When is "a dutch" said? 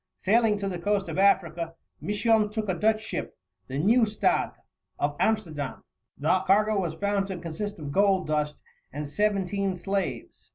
2.67-3.03